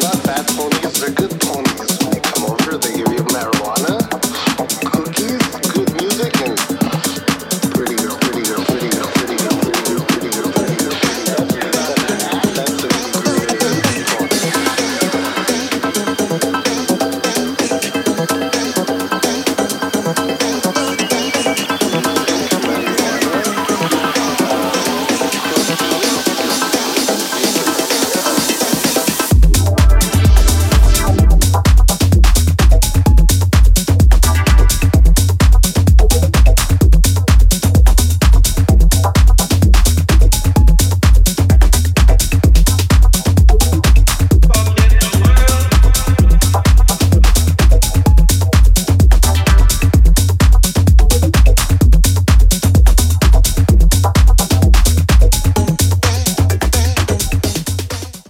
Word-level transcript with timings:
love. 0.00 0.21